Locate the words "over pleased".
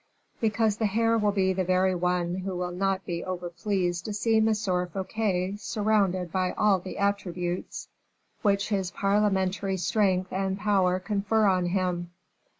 3.23-4.05